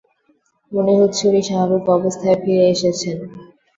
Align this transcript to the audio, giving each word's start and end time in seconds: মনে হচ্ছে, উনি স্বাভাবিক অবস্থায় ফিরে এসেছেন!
মনে 0.71 0.93
হচ্ছে, 0.99 1.21
উনি 1.29 1.41
স্বাভাবিক 1.47 1.85
অবস্থায় 1.97 2.37
ফিরে 2.43 2.65
এসেছেন! 2.73 3.17